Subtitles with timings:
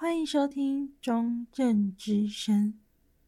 [0.00, 2.78] 欢迎收听中正之声。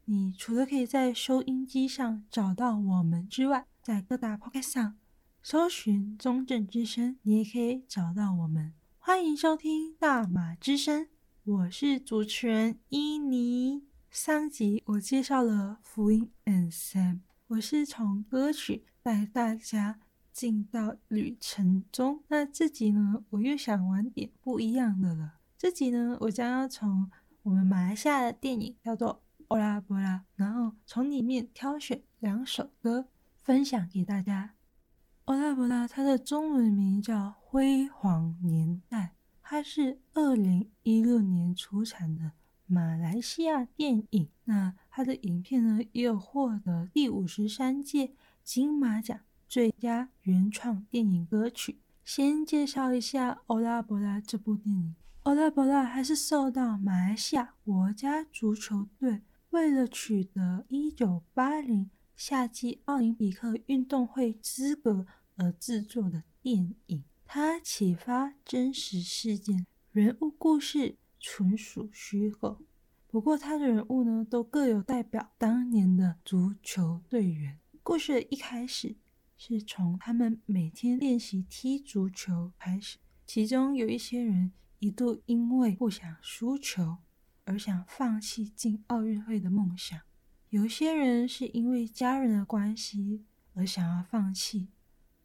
[0.05, 4.97] 你除了可以在收音机上找到我们之外，在各大 Podcast 上
[5.43, 8.73] 搜寻中正之声，你也可以找到我们。
[9.01, 11.09] 欢迎收听大马之声，
[11.43, 13.83] 我是主持人伊妮。
[14.09, 17.19] 上集我介绍了福音 and Sam，
[17.49, 19.99] 我是从歌曲带大家
[20.33, 22.23] 进到旅程中。
[22.29, 25.40] 那这集呢，我又想玩点不一样的了。
[25.61, 27.11] 这集呢，我将要从
[27.43, 34.55] 我们马来西亚的电影叫做《欧拉波拉》，然后从里面挑选两首歌分享给大家。
[35.27, 38.99] 《欧拉波拉》它的中文名叫《辉煌年代》，
[39.43, 42.33] 它是二零一六年出产的
[42.65, 44.31] 马来西亚电影。
[44.45, 51.77] 那它的影片呢，也有获得第五十三届金马奖最佳原创电影歌曲。
[52.03, 54.95] 先介绍一下《欧拉波拉》这部电影。
[55.25, 59.21] 欧拉波拉还是受到马来西亚国家足球队
[59.51, 67.05] 为了取得一九八零夏季奥林匹克运动会资格而制作的电影。
[67.27, 72.63] 它启发真实事件，人物故事纯属虚构。
[73.07, 77.59] 不过，他的人物呢，都各有代表当年的足球队员。
[77.83, 78.97] 故事的一开始
[79.37, 84.53] 是从他们每天练习踢足球开始，其中有一些人。
[84.81, 86.97] 一度因为不想输球
[87.45, 90.01] 而想放弃进奥运会的梦想，
[90.49, 94.69] 有些人是因为家人的关系而想要放弃。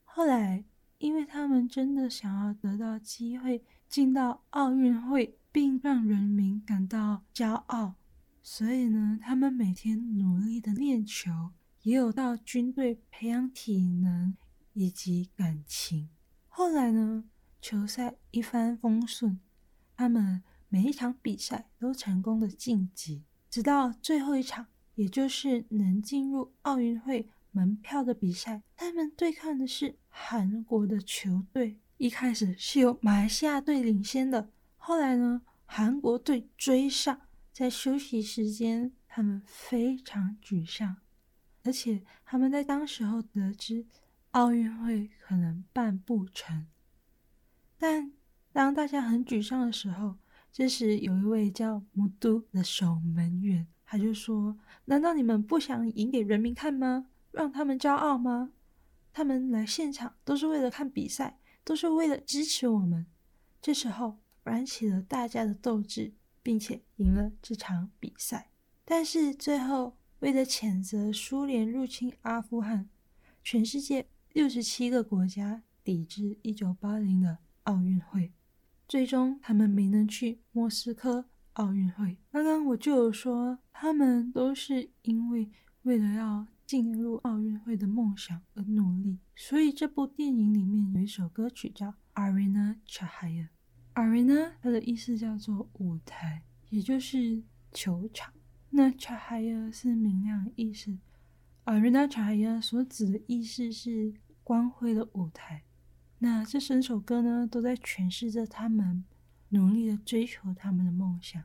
[0.03, 0.65] 后来，
[0.97, 7.95] 因为他们真的想要得到机会进到奥运会，并让人民感到骄傲，
[8.43, 11.51] 所以呢，他们每天努力的练球，
[11.83, 14.35] 也有到军队培养体能
[14.73, 16.09] 以及感情。
[16.47, 17.23] 后来呢，
[17.61, 19.39] 球赛一帆风顺。
[19.97, 28.61] 他们每一场比赛都成功的晋级，直到最后一场，也就是能进入奥运会门票的比赛。
[28.75, 31.79] 他们对抗的是韩国的球队。
[31.97, 37.21] 一开始是由马来西亚队领先的，后来呢，韩国队追上，
[37.53, 40.97] 在休息时间，他们非常沮丧，
[41.63, 43.85] 而且他们在当时候得知
[44.31, 46.67] 奥运会可能办不成，
[47.77, 48.11] 但。
[48.55, 50.15] 当大家很沮丧的时候，
[50.49, 57.07] 这时有一位叫木都的守门员，他就说：“难道你们不想赢给人民看吗？
[57.33, 58.53] 让他们骄傲吗？
[59.11, 63.05] 他们来现场都是为了看比赛，都是为了支持我们。”
[63.61, 68.51] 这时候燃起了大家的斗志，并且赢了这场比赛。
[68.85, 72.87] 但是最后，为了谴责苏联入侵阿富汗，
[73.43, 78.31] 全世界六十七个国家抵制一九八零的奥运会。
[78.87, 82.17] 最终，他们没能去莫斯科奥运会。
[82.31, 85.49] 刚刚我就有说，他们都是因为
[85.83, 89.17] 为了要进入奥运会的梦想而努力。
[89.35, 93.47] 所以这部电影里面有一首歌曲叫《Arena Cahaya》
[93.95, 97.41] ，Arena 它的意思叫做舞台，也就是
[97.71, 98.33] 球场。
[98.69, 100.95] 那 Cahaya 是明亮的意思
[101.65, 104.13] ，Arena Chaya 所指的意思是
[104.43, 105.63] 光辉的舞台。
[106.25, 109.03] 那这三首歌呢，都在诠释着他们
[109.49, 111.39] 努力的追求他们的梦想。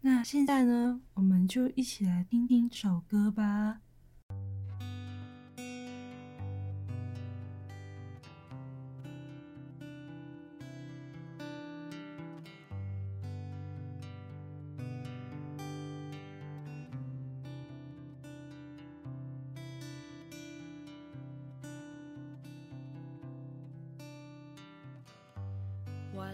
[0.00, 3.82] 那现在呢，我们就一起来听听这首歌吧。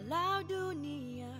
[0.02, 1.30] Walau dunia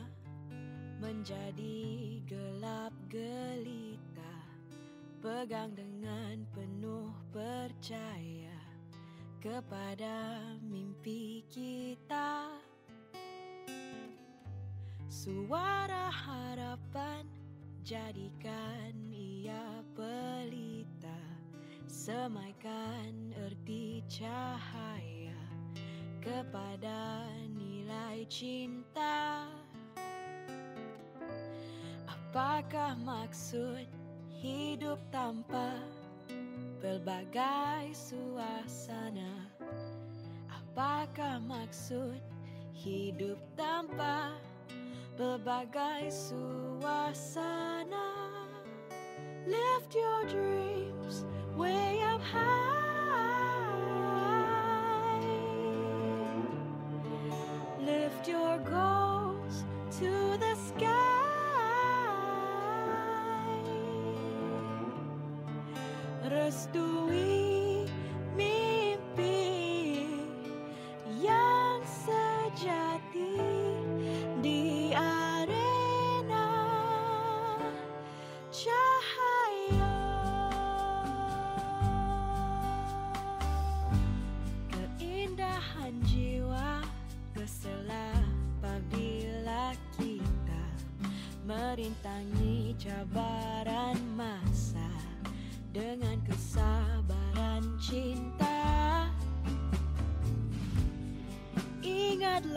[1.03, 4.39] menjadi gelap gelita
[5.19, 8.55] Pegang dengan penuh percaya
[9.43, 12.55] Kepada mimpi kita.
[15.11, 17.27] Suara harapan
[17.83, 21.19] jadikan ia pelita
[21.91, 25.34] Semaikan erti cahaya
[26.22, 27.27] kepada
[27.92, 29.44] nilai cinta.
[32.09, 33.84] Apakah maksud
[34.33, 35.77] hidup tanpa
[36.80, 39.44] pelbagai suasana?
[40.48, 42.16] Apakah maksud
[42.72, 44.41] hidup tanpa
[45.21, 48.09] pelbagai suasana?
[49.45, 51.28] Lift your dreams
[51.60, 52.82] way up high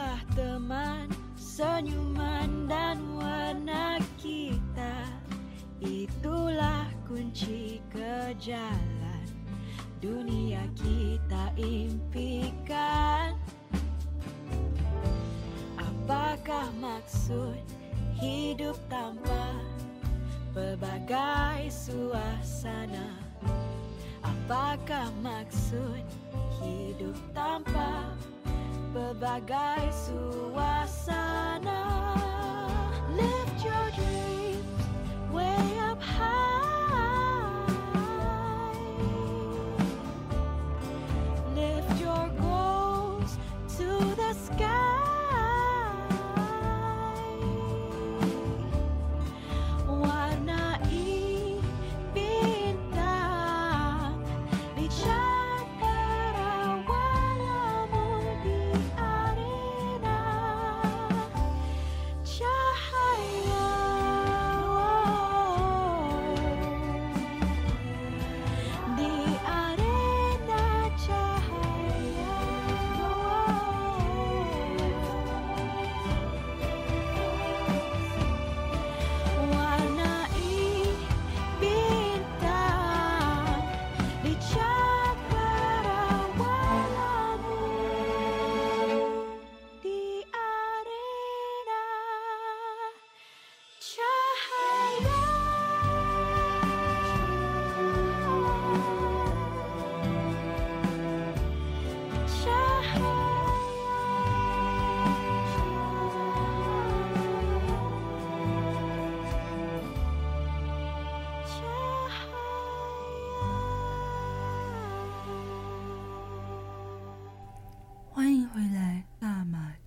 [0.06, 5.02] Ingatlah teman, senyuman dan warna kita
[5.82, 9.26] Itulah kunci ke jalan
[9.98, 13.34] dunia kita impikan
[15.74, 17.58] Apakah maksud
[18.22, 19.58] hidup tanpa
[20.54, 23.10] pelbagai suasana?
[24.22, 26.06] Apakah maksud
[26.62, 28.14] hidup tanpa
[28.96, 31.85] berbagai suasana.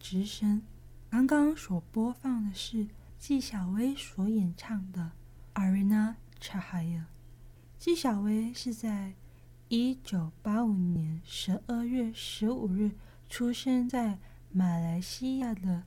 [0.08, 0.62] 之声。
[1.10, 2.88] 刚刚所播放的是
[3.18, 5.12] 纪晓薇所演唱的
[5.60, 7.00] 《Arena Chahaya》。
[7.78, 9.12] 纪晓薇是在
[9.68, 12.92] 一九八五年十二月十五日
[13.28, 14.18] 出生在
[14.50, 15.84] 马来西亚的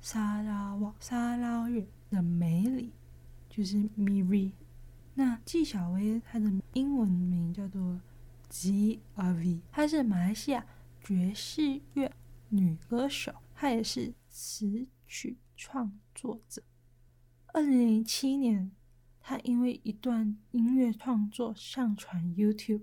[0.00, 2.94] 沙拉瓦沙拉日的梅里，
[3.50, 4.52] 就是 Miri。
[5.12, 8.00] 那纪晓薇她的英文名叫做
[8.48, 10.64] G.R.V，她是马来西亚
[11.02, 12.10] 爵士乐
[12.48, 16.62] 女歌手，他也是词曲创作者。
[17.48, 18.70] 二零零七年，
[19.20, 22.82] 他因为一段音乐创作上传 YouTube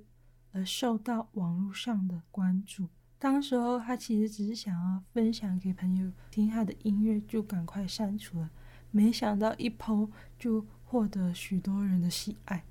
[0.52, 2.90] 而受到网络上的关注。
[3.18, 8.52] 当时候，他其实只是想要分享给朋友听他的音乐，就赶快删除了。
[8.92, 12.66] 没想到一 PO 就获得许多人的喜爱。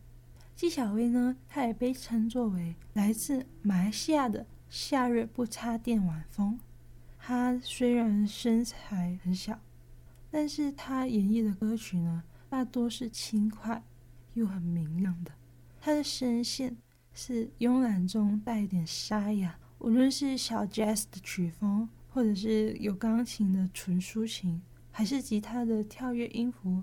[0.54, 6.60] 纪晓薇呢，她也被称作为来自马来西亚的夏日不插电晚风。
[7.26, 9.58] 他虽然身材很小，
[10.30, 13.82] 但是他演绎的歌曲呢，大多是轻快
[14.34, 15.32] 又很明亮的。
[15.80, 16.76] 他的声线
[17.14, 26.82] 是慵懒中带一点沙哑，无论是小 jazz 的曲风，或者是有钢琴的纯抒情，还是吉他的跳跃音符，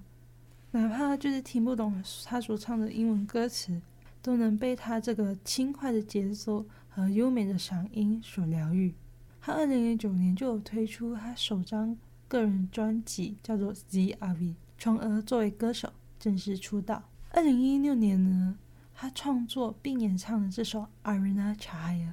[0.72, 3.80] 哪怕就是听不懂他所唱的英文歌词，
[4.24, 8.96] 都能被他这个轻快的节奏和优美的嗓音所疗愈。
[9.44, 14.38] 他二零零九年就有推出他首张个人专辑，叫做《ZRV》，
[14.78, 17.10] 从而作为歌手正式出道。
[17.32, 18.60] 二零一六年呢，
[18.94, 22.10] 他创作并演唱的这首《Arena Chaya》，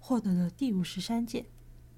[0.00, 1.46] 获得了第五十三届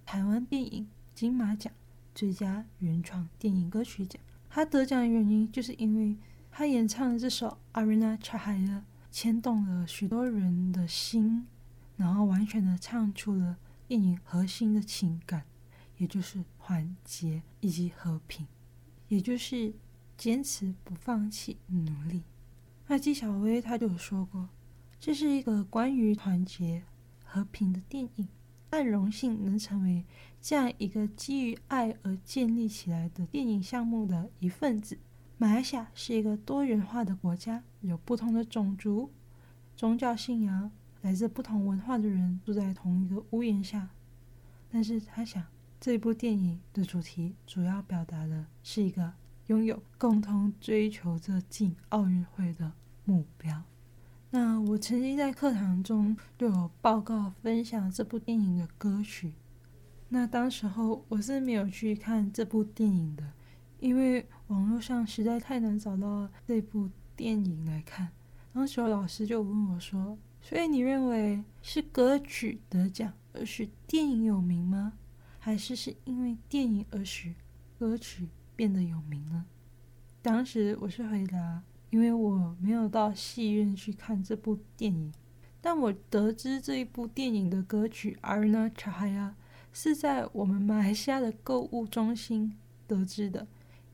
[0.04, 1.72] 台湾电影金马奖
[2.14, 4.20] 最佳原创电影歌曲奖。
[4.50, 6.18] 他得奖的原因，就是因为
[6.50, 8.66] 他演唱的这首《Arena Chaya》
[9.10, 11.46] 牵动了许多人的心，
[11.96, 13.56] 然后完全的唱出了
[13.90, 15.44] 电影核心的情感，
[15.98, 18.46] 也就是团结以及和平，
[19.08, 19.74] 也就是
[20.16, 22.22] 坚持不放弃努力。
[22.86, 24.48] 那纪晓薇他就说过，
[25.00, 26.84] 这是一个关于团结
[27.24, 28.28] 和平的电影。
[28.70, 30.04] 很荣幸能成为
[30.40, 35.00] 这样一个基于爱而建立起来的电影项目的一份子。
[35.36, 39.10] 马来西亚是一个多元化的国家，有不同的种族、
[39.74, 40.70] 宗教信仰、
[41.02, 43.88] 来自不同文化的人住在同一个屋檐下。
[44.70, 45.44] 但是他想，
[45.80, 49.12] 这部电影的主题主要表达的是一个
[49.46, 52.72] 拥有共同追求着进奥运会的
[53.04, 53.62] 目标。
[54.30, 59.32] 那我曾经在课堂中对我报告分享这部电影的歌曲。
[60.08, 63.32] 那当时候我是没有去看这部电影的，
[63.80, 68.10] 因为网络上实在太难找到这部电影来看。
[68.52, 74.94] 当时候老师就问我说：“所以你认为是歌曲得奖而使电影有名吗？
[75.38, 77.34] 还是是因为电影而使
[77.78, 79.46] 歌曲变得有名呢？”
[80.22, 85.12] 当时我是回答：“因为我没有到戏院去看这部电影，
[85.60, 89.28] 但我得知这一部电影的歌曲《Aruna chaya》。”
[89.72, 92.56] 是在我们马来西亚的购物中心
[92.88, 93.46] 得知的，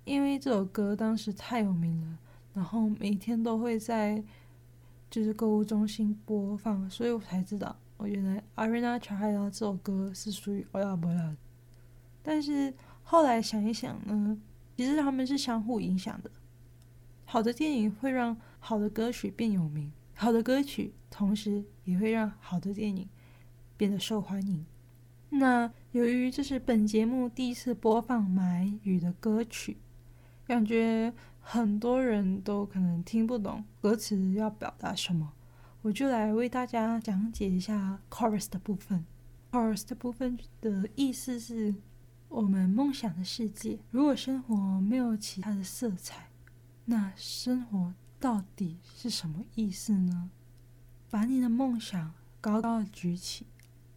[0.06, 2.18] 因为这首歌当时太有名了，
[2.54, 4.24] 然后每天都会在
[5.16, 11.36] 就是购物中心播放，所以我才知道，我原来 Arena Cahaya 这首歌是属于 Ola Bola 的。
[12.22, 14.38] 但是后来想一想呢，
[14.76, 16.30] 其实他们是相互影响的。
[17.24, 23.08] 好的电影会让好的歌曲变有名，好的歌曲同时也会让好的电影
[23.78, 24.66] 变得受欢迎。
[25.30, 29.78] 那由于这是本节目第一次播放马来语的歌曲，
[30.46, 31.10] 感觉
[31.48, 35.32] 很多人都可能听不懂歌词要表达什么，
[35.80, 39.06] 我就来为大家讲解一下 chorus 的部分。
[39.52, 41.72] chorus 的部分的意思是
[42.28, 43.78] 我们梦想的世界。
[43.92, 46.30] 如果生活没有其他的色彩，
[46.86, 50.28] 那生活到底是什么意思呢？
[51.08, 53.46] 把你的梦想高高的举起。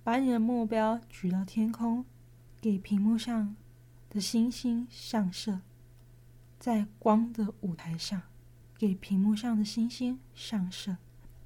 [0.03, 2.06] 把你的目标举到天空，
[2.62, 3.56] 给屏幕上
[4.08, 5.62] 的星星上色，
[6.59, 8.21] 在光的舞台上，
[8.77, 10.97] 给屏幕上的星星上色。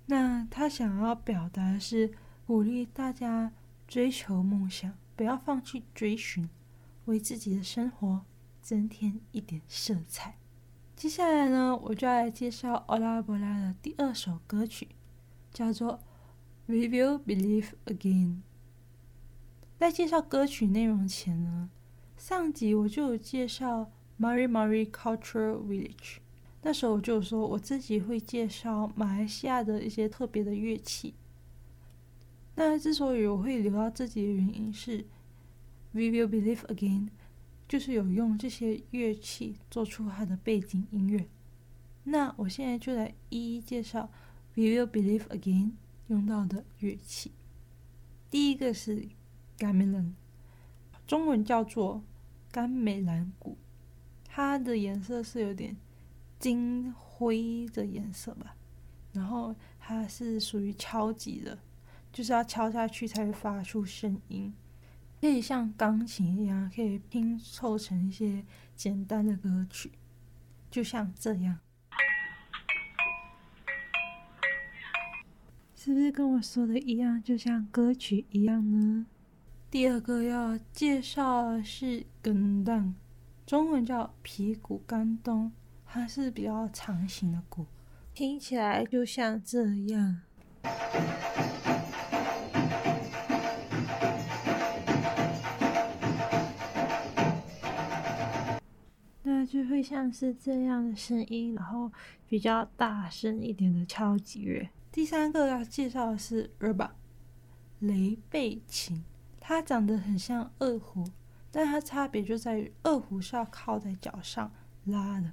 [0.08, 2.12] 那他想要表达的是
[2.46, 3.54] 鼓励大家
[3.88, 6.50] 追求梦想，不要放弃追寻，
[7.06, 8.26] 为自己的生活
[8.62, 10.36] 增添一点色彩。
[10.96, 14.90] 接下来呢，我就要来介绍 Ola Bola 的第二首歌曲，
[15.52, 15.94] 叫做
[16.66, 18.28] 《We Will Believe Again》。
[19.78, 21.70] 在介绍歌曲内容前呢，
[22.18, 26.18] 上集我就有介绍 Mari Mari Cultural Village，
[26.62, 31.14] 那时候我就说我自己会介绍马来西亚的一些特别的乐器。
[32.56, 35.06] 那之所以我会留到自己的原因是
[35.92, 37.10] ，We Will Believe Again，
[37.68, 41.28] 就是有用这些乐器做出它的背景音乐。
[42.04, 44.10] 那我现在就来一一介绍
[44.56, 45.72] We Will Believe Again
[46.08, 47.32] 用到的乐器。
[48.30, 49.08] 第一个是。
[49.56, 50.14] Gamelan，
[51.06, 52.04] 中文叫做
[52.52, 53.56] 甘美兰鼓，
[54.36, 55.78] 它的颜色是有点
[56.40, 58.56] 金灰的颜色吧。
[59.12, 61.60] 然后它是属于敲击的，
[62.12, 64.52] 就是要敲下去才会发出声音，
[65.22, 68.44] 可以像钢琴一样，可以拼凑成一些
[68.76, 69.92] 简单的歌曲，
[70.72, 71.60] 就像这样。
[75.76, 79.06] 是不是跟我说的一样，就像歌曲一样呢？
[79.70, 82.96] 第二个要介绍的是跟当，
[83.54, 85.52] 中文叫皮骨甘冬，
[85.86, 87.68] 它是比较长形的鼓，
[88.12, 90.22] 听起来就像这样。
[99.22, 101.92] 那就会像是这样的声音，然后
[102.28, 104.68] 比较大声一点的敲击乐。
[104.92, 106.90] 第三个要介绍的是 rebab，
[107.78, 109.04] 雷贝琴。
[109.40, 111.08] 它长得很像二胡，
[111.56, 114.52] 但它差别就在于二胡是要靠在脚上
[114.86, 115.32] 拉的，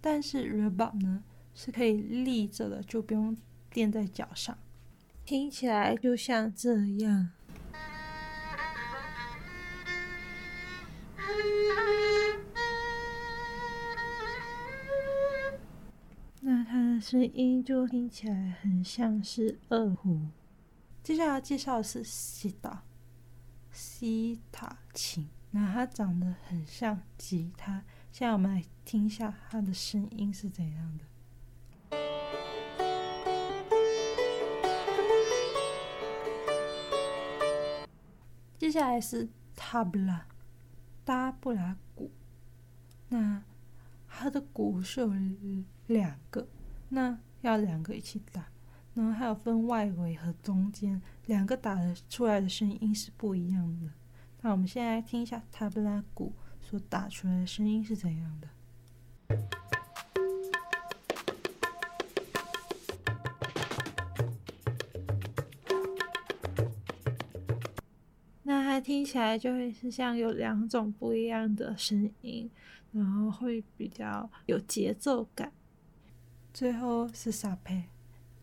[0.00, 3.36] 但是 rebab 呢是可以立着的，就不用
[3.68, 4.56] 垫在脚上，
[5.24, 7.30] 听起来就像这样。
[16.42, 20.28] 那它的声音就听起来很像是二胡。
[21.02, 22.84] 接下来介绍的是西塔。
[23.72, 27.84] 西塔琴，那它长得很像吉他。
[28.12, 31.04] 现在我们来听一下它的声音是怎样的。
[38.58, 40.26] 接下来是塔布拉，
[41.04, 42.10] 达布拉鼓。
[43.08, 43.42] 那
[44.08, 45.12] 它的鼓是有
[45.86, 46.48] 两个，
[46.88, 48.46] 那要两个一起打。
[48.94, 53.92] 然后还有分外围和中间，两个打的出来的声音是不一样的。
[54.42, 58.48] 那我们先来听一下塔布拉鼓所打出来的声音是怎样的。
[68.44, 72.48] 那它听起来就会是像有两种不一样的声音，
[72.92, 75.52] 然后会比较有节奏感。
[76.54, 77.82] 最后是萨佩，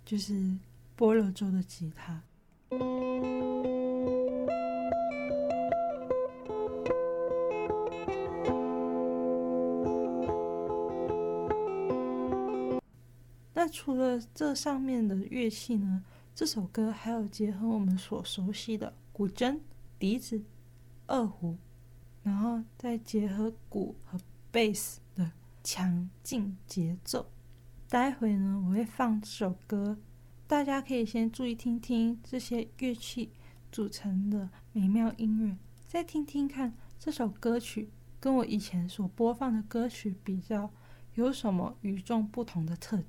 [0.03, 0.33] 就是
[0.97, 2.21] 菠萝做的吉他。
[13.63, 16.03] 那除了这上面的乐器呢？
[16.35, 19.57] 这首歌还有结合我们所熟悉的古筝、
[19.97, 20.43] 笛子、
[21.07, 21.55] 二胡，
[22.23, 24.19] 然后再结合鼓和
[24.51, 25.31] 贝斯的
[25.63, 27.31] 强劲节奏。
[27.87, 29.97] 待会呢，我会放这首歌，
[30.45, 33.31] 大家可以先注意听听这些乐器
[33.71, 37.89] 组成的美妙音乐，再听听看这首歌曲
[38.19, 40.69] 跟我以前所播放的歌曲比较
[41.13, 43.07] 有什么与众不同的特点。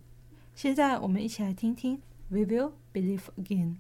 [0.54, 2.02] 现在我们一起来听听。
[2.30, 3.78] We will believe again.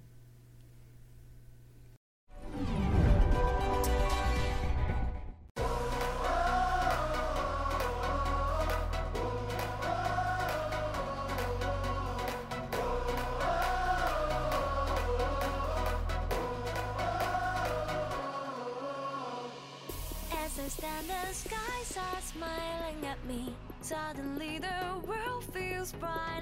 [20.31, 23.53] As I stand, the skies are smiling at me.
[23.81, 26.41] Suddenly, the world feels bright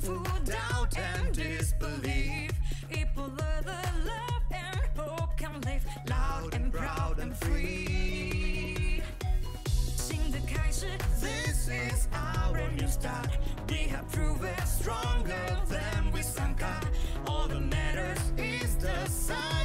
[0.00, 2.50] through doubt and disbelief.
[2.90, 9.02] People of the love and hope can live loud and proud and free.
[11.20, 13.36] This is our new start.
[13.68, 16.62] We have proven stronger than we sunk.
[17.26, 19.57] All that matters is the sun.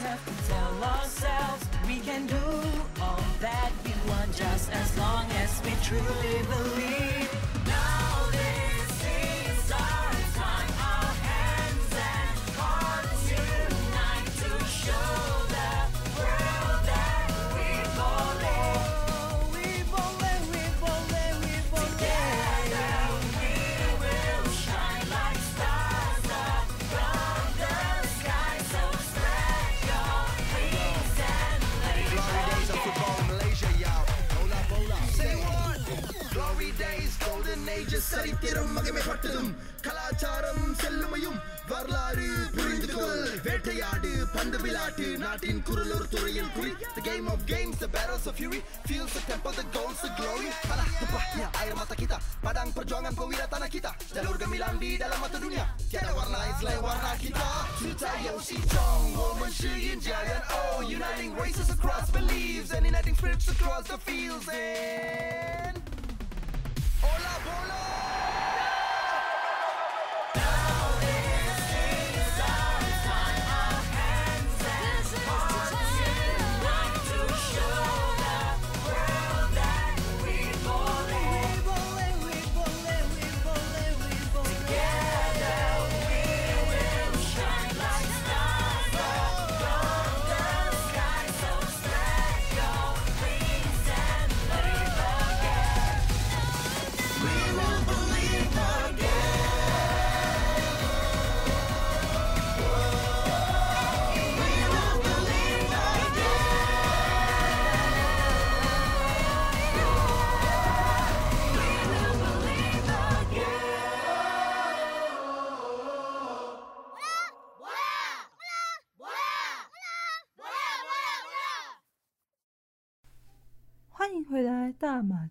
[0.00, 2.36] Tell ourselves we can do
[3.02, 7.19] all that we want just as long as we truly believe.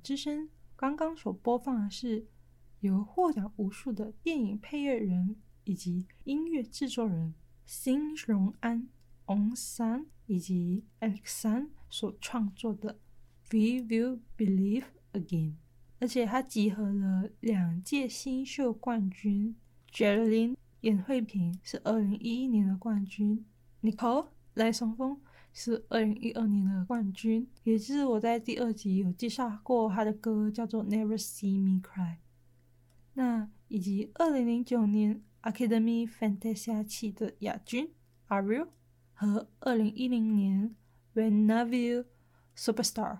[0.04, 0.50] 之声。
[0.80, 2.26] 刚刚所播放的是
[2.80, 5.36] 由获奖无数的电影配乐人
[5.66, 7.34] 以及音乐制作人
[7.66, 8.88] 辛荣安
[9.26, 12.94] On San 以及 Alex San 所创作的
[13.52, 15.52] 《We Will Believe Again》，
[16.00, 19.58] 而且它集合了两届新秀冠军
[19.92, 23.46] Jerilyn 严慧萍是二零一一年的冠军
[23.82, 25.20] ，Nicole 赖松丰。
[25.52, 32.14] 是二零一二年的冠军，也是我在第二集有介绍过他的歌，叫做《Never See Me Cry》。
[33.16, 37.92] 那以及二零零九年 Academy Fantasia 期的亚军
[38.30, 38.70] Ariel
[39.14, 40.76] 和二零一零年
[41.14, 42.06] When Naviu
[42.56, 43.20] Superstar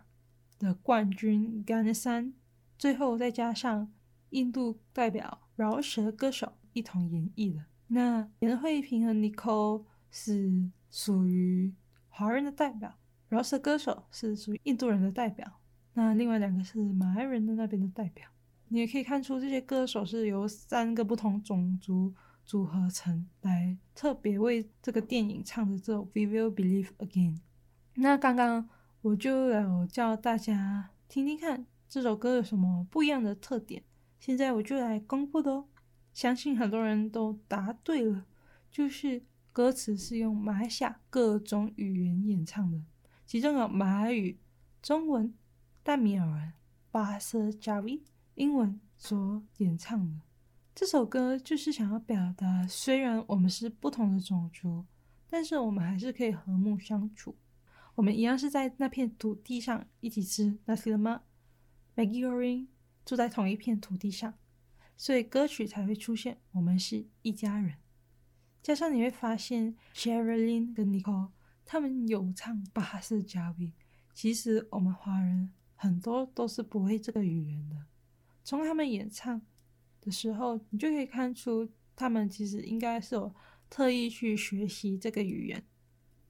[0.58, 2.34] 的冠军 Ganesan，
[2.78, 3.92] 最后再加上
[4.30, 7.66] 印度代表饶舌歌手一同演绎的。
[7.88, 11.74] 那严慧萍和 Nicole 是属于。
[12.20, 12.94] 华人的代表，
[13.30, 15.62] 饶舌歌手是属于印度人的代表，
[15.94, 18.28] 那另外两个是马来人的那边的代表。
[18.68, 27.38] 你也可以看出这些歌手是由三个不同种族组合成来特别为这个电影唱的这首《We Will Believe Again》。
[27.94, 28.68] 那刚刚
[29.02, 33.82] 我就有叫大家听听看这首歌有什么不一样的特点，
[34.20, 35.70] 现在我就来公布的哦。
[36.14, 38.26] 相信很多人都答对了，
[38.70, 39.24] 就是。
[39.60, 42.82] 歌词是用马来西亚各种语言演唱的，
[43.26, 44.40] 其中有马来语、
[44.82, 45.34] 中文、
[45.84, 46.54] 淡米尔文、
[46.92, 48.02] 巴斯加维、
[48.36, 50.22] 英文所演唱的。
[50.74, 54.86] 这首歌就是想要表达，虽然我们是不同的种族，
[55.30, 57.36] 但是我们还是可以和睦相处。
[57.96, 61.20] 我们一样是在那片土地上一起吃 Nasi Lemak、
[61.98, 62.68] Maggi Goreng，
[63.04, 64.36] 住在同一片土地上，
[64.96, 66.38] 所以歌曲才会出现。
[66.54, 67.76] 我们是一家人。
[68.62, 71.30] 加上你会发现，Sherilyn 跟 Nicole
[71.66, 73.74] 他们有唱巴哈斯加比。
[74.14, 77.78] 其实我们华人很多都是不会这个语言的。
[78.44, 79.42] 从他们演唱
[80.02, 83.34] 的时候，你就可以看出他们其实应该是有
[83.70, 85.64] 特意去学习这个语言。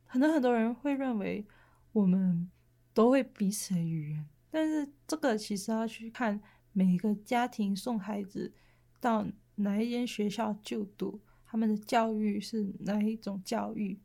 [0.06, 1.46] 很多很多人会认为
[1.94, 2.50] 我们
[2.94, 6.39] 都会彼此的语言，但是这个其实要去看
[6.74, 8.54] 每一个家庭送孩子
[9.00, 11.20] 到哪一间学校就读。
[11.51, 13.99] 他们的教育是哪一种教育？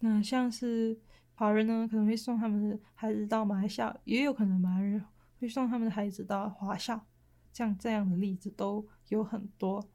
[0.00, 0.98] 那像是
[1.34, 5.00] 华人呢，可能会送他们的孩子到马来校，也有可能马来人
[5.38, 7.06] 会送他们的孩子到华校，
[7.52, 9.88] 像这样的例子都有很多。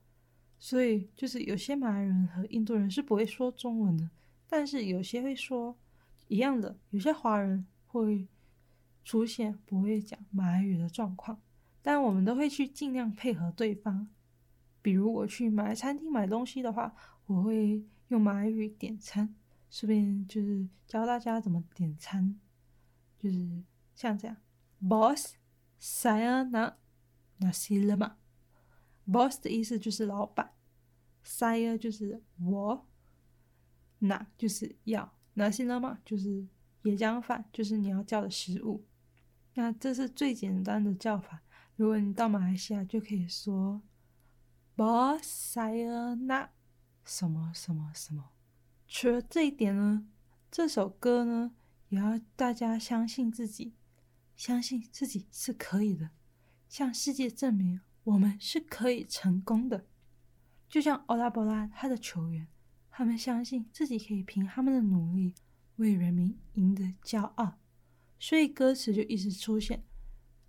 [0.58, 4.10] 所以就是有些马来人和印度人是不会说中文的，
[4.48, 5.78] 但是有些会说
[6.30, 6.78] 一样的。
[6.92, 8.30] 有些华人会
[9.04, 11.42] 出现不会讲马来语的状况，
[11.82, 14.08] 但我们都会去尽量配合对方。
[14.84, 16.94] 比如我去马来餐厅买东西的话，
[17.26, 19.34] 我会用马来语点餐，
[19.72, 22.40] 顺便就是教大家怎么点餐，
[23.18, 23.64] 就是
[23.96, 24.36] 像这样
[24.82, 25.36] ，Boss
[25.82, 26.76] saya na
[27.40, 28.18] nasi l e m a。
[29.06, 30.52] Boss 的意思就是老板
[31.26, 32.86] ，saya 就是我
[34.02, 36.46] ，na 就是要，nasi l e m a 就是
[36.84, 38.86] 椰浆饭，就是你要叫的食物。
[39.54, 41.42] 那这是最简单的叫法。
[41.78, 43.82] 如果你到马来西亚，就可以说。
[44.76, 46.50] Boss saya nak
[47.06, 48.32] 什么什么什么。
[48.88, 50.08] 除了这一点呢，
[50.50, 51.54] 这首歌呢
[51.90, 53.76] 也要大家相信自己，
[54.36, 56.10] 相信自己是可以的，
[56.68, 59.86] 向世界证明我们是可以成功的。
[60.68, 62.48] 就像欧拉博拉他的球员，
[62.90, 65.36] 他们相信自己可以凭他们的努力
[65.76, 67.60] 为人民赢得骄傲，
[68.20, 69.84] 所以歌词就一直出现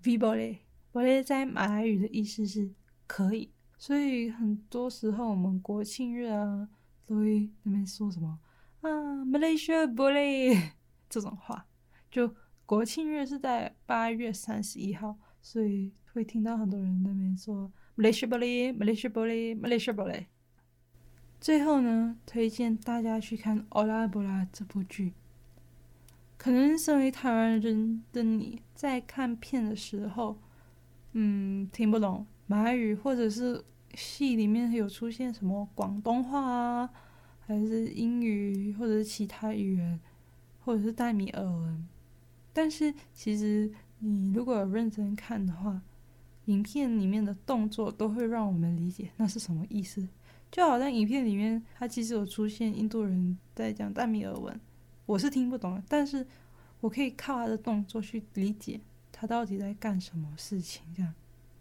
[0.03, 2.73] We boleh，boleh 在马来语的意思是
[3.07, 3.54] 可以。
[3.87, 6.67] 所以很多时候，我们国庆日啊，
[7.05, 8.39] 都会那边说什么
[8.81, 8.89] 啊
[9.27, 10.71] ，Malaysiabole
[11.11, 11.67] 这种话。
[12.11, 20.29] 就国庆日是在八月三十一号，所以会听到很多人那边说 Malaysiabole Malaysiabole Malaysiabole。
[21.39, 25.13] 最后呢，推荐大家去看《Ola Bola》这部剧。
[26.39, 30.39] 可能身为台湾人的你在看片的时候，
[31.13, 32.27] 嗯，听不懂。
[32.47, 33.63] 马语，或者是
[33.97, 36.91] 戏里面有出现什么广东话啊，
[37.41, 40.01] 还是英语，或者是其他语言，
[40.65, 41.89] 或者是戴米尔文。
[42.53, 45.83] 但是其实你如果有认真看的话，
[46.47, 50.07] 影片里面的动作都会让我们理解那是什么意思。
[50.51, 54.61] 就好像影片里面它其实有出现印度人在讲戴米尔文，
[55.07, 56.27] 我是听不懂的，但是
[56.81, 58.81] 我可以靠他的动作去理解
[59.11, 60.83] 他到底在干什么事情。
[60.95, 61.15] 这样，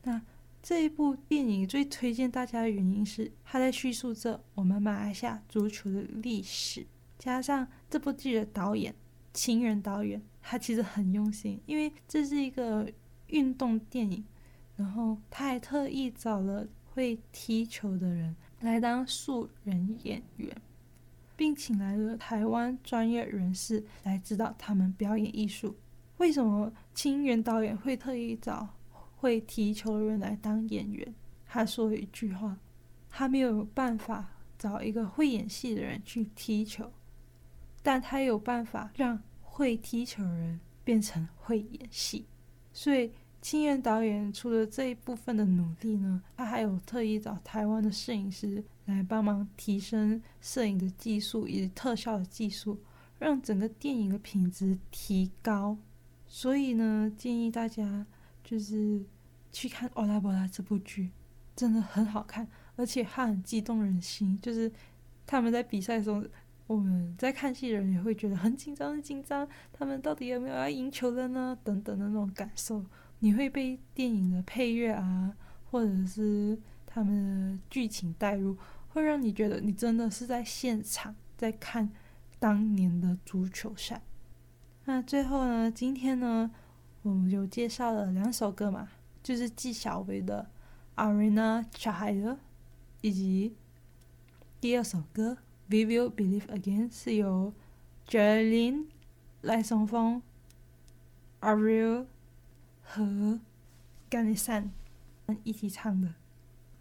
[0.03, 0.21] 那。
[0.63, 6.87] 这一部电影最推荐大家的原因是，它在叙述着我们马来西亚足球的历史，
[7.19, 8.95] 加上这部剧的导演
[9.33, 12.89] 清原导演他其实很用心，因为这是一个
[13.27, 14.23] 运动电影，
[14.77, 20.55] 然后他还特意找了会踢球的人来当素人演员，
[21.35, 25.75] 并请来了台湾专业人士来指导他们表演艺术。
[26.19, 28.69] 为什么清原导演会特意找
[29.23, 31.15] 会踢球的人来当演员？
[31.47, 32.57] 他说了一句话：
[33.09, 36.91] 他没有办法找一个会演戏的人去踢球。
[37.81, 42.25] 但他有办法让会踢球的人变成会演戏，
[42.73, 52.77] 所以清原导演除了这一部分的努力呢，他还有特意找台湾的摄影师来帮忙提升摄影的技术以及特效的技术，
[53.19, 55.77] 让整个电影的品质提高。
[56.25, 58.05] 所以呢，建议大家
[58.43, 59.03] 就是
[59.53, 61.11] 去看《欧拉博拉》这部剧，
[61.55, 64.69] 真的很好看，而且它很激动人心，就是
[65.25, 66.27] 他们在比赛中。
[66.65, 69.47] 我们在看戏的人也会觉得很紧张，很紧张。
[69.73, 71.55] 他们到底有没有要赢球了呢？
[71.61, 72.83] 等等的那种感受，
[73.19, 75.35] 你会被电影的配乐啊，
[75.69, 81.91] 或者是他们的剧情带入，会让你觉得你真的是在现场在看
[82.39, 84.01] 当年的足球赛。
[84.85, 86.49] 那最后呢，今天呢，
[87.01, 88.87] 我们就介绍了两首歌嘛，
[89.23, 90.51] 就是纪晓薇的
[91.01, 92.31] 《Arena Child》，
[93.01, 93.55] 以及
[94.59, 95.37] 第二首歌。
[95.67, 97.53] We Will Believe Again 是由
[98.07, 98.87] Jerilyn
[99.41, 100.21] 赖松峰、
[101.39, 102.05] Ariel
[102.83, 103.39] 和
[104.11, 104.69] Ganesan
[105.43, 106.13] 一起唱的。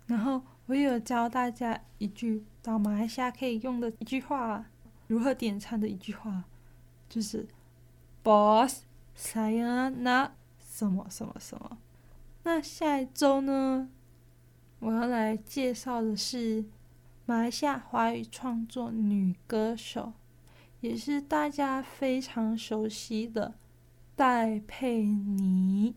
[0.06, 4.66] 然后我有教大家一句到马来西亚可以用的一句话，
[5.06, 6.44] 如何点唱的一句话，
[7.08, 7.46] 就是
[8.24, 8.80] Boss
[9.16, 11.78] saya na 什么什么什么。
[12.44, 13.88] 那下一周呢，
[14.80, 16.64] 我要来介绍的是。
[17.24, 20.12] 马来西亚华语创作女歌手，
[20.80, 23.54] 也是大家非常熟悉的
[24.16, 25.94] 戴佩妮。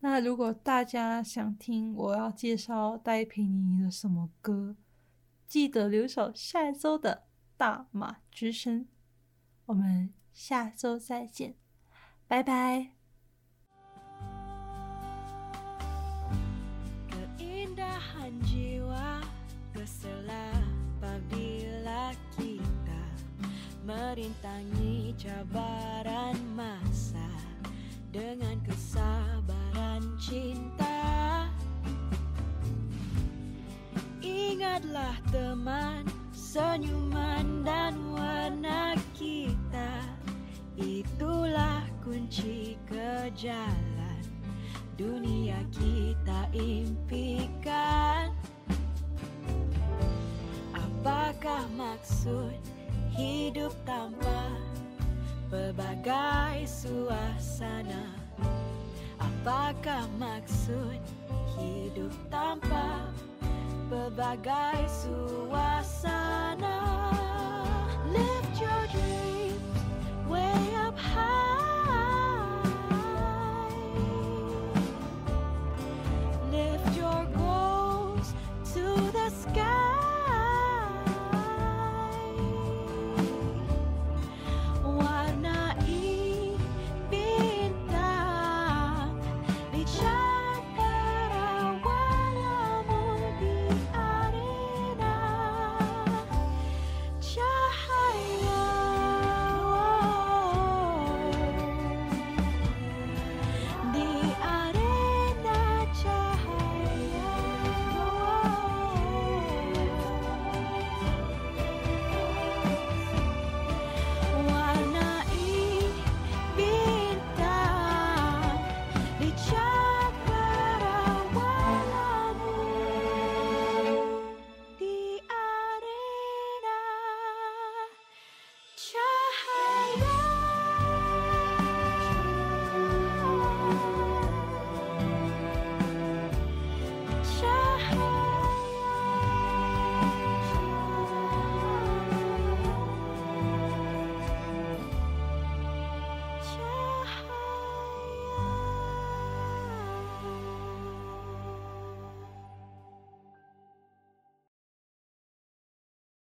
[0.00, 4.74] 那如果大家想听我要介绍戴佩妮的什么歌，
[5.46, 7.22] 记得留守下一周的
[7.56, 8.86] 大马之声。
[9.66, 11.54] 我们下周再见，
[12.26, 13.03] 拜拜。
[23.84, 27.28] Merintangi cabaran masa
[28.08, 31.44] dengan kesabaran cinta.
[34.24, 40.00] Ingatlah teman, senyuman dan warna kita.
[40.80, 44.24] Itulah kunci ke jalan
[44.96, 48.32] dunia kita impikan.
[50.72, 52.73] Apakah maksud
[53.14, 54.50] hidup tanpa
[55.46, 58.10] pelbagai suasana.
[59.22, 60.98] Apakah maksud
[61.54, 63.06] hidup tanpa
[63.86, 66.82] pelbagai suasana?
[68.54, 69.82] Your dreams,